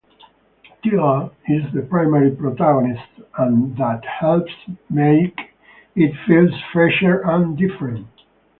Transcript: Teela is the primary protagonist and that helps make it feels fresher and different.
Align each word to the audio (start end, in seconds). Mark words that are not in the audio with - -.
Teela 0.83 1.29
is 1.47 1.61
the 1.75 1.83
primary 1.83 2.31
protagonist 2.31 3.07
and 3.37 3.77
that 3.77 4.03
helps 4.03 4.51
make 4.89 5.37
it 5.95 6.11
feels 6.25 6.59
fresher 6.73 7.19
and 7.19 7.55
different. 7.55 8.07